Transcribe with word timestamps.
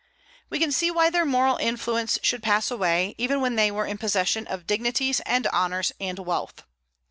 We 0.49 0.57
can 0.57 0.71
see 0.71 0.89
why 0.89 1.11
their 1.11 1.27
moral 1.27 1.57
influence 1.57 2.17
should 2.23 2.41
pass 2.41 2.71
away, 2.71 3.13
even 3.19 3.39
when 3.39 3.55
they 3.55 3.69
were 3.69 3.85
in 3.85 3.99
possession 3.99 4.47
of 4.47 4.65
dignities 4.65 5.19
and 5.27 5.45
honors 5.53 5.91
and 5.99 6.17
wealth. 6.17 6.63